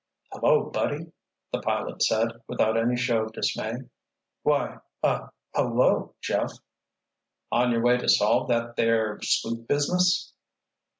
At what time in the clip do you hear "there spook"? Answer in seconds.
8.77-9.67